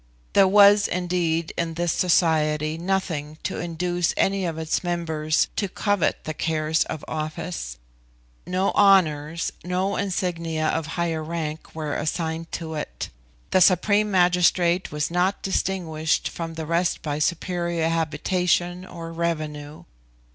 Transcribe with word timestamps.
There 0.33 0.47
was 0.47 0.87
indeed 0.87 1.53
in 1.55 1.75
this 1.75 1.93
society 1.93 2.75
nothing 2.75 3.37
to 3.43 3.59
induce 3.59 4.15
any 4.17 4.45
of 4.45 4.57
its 4.57 4.83
members 4.83 5.47
to 5.57 5.69
covet 5.69 6.23
the 6.23 6.33
cares 6.33 6.83
of 6.85 7.05
office. 7.07 7.77
No 8.47 8.71
honours, 8.71 9.51
no 9.63 9.97
insignia 9.97 10.69
of 10.69 10.87
higher 10.97 11.23
rank, 11.23 11.75
were 11.75 11.93
assigned 11.95 12.51
to 12.53 12.73
it. 12.73 13.09
The 13.51 13.61
supreme 13.61 14.09
magistrate 14.09 14.91
was 14.91 15.11
not 15.11 15.43
distinguished 15.43 16.29
from 16.29 16.55
the 16.55 16.65
rest 16.65 17.03
by 17.03 17.19
superior 17.19 17.87
habitation 17.87 18.83
or 18.83 19.13
revenue. 19.13 19.83